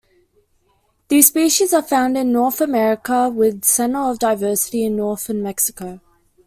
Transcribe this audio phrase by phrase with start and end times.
[1.09, 6.01] These species are found in North America, with center of diversity in northern Mexico.